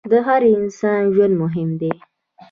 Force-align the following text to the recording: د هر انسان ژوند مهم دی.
د 0.11 0.13
هر 0.27 0.41
انسان 0.57 1.01
ژوند 1.13 1.33
مهم 1.43 1.69
دی. 1.79 1.91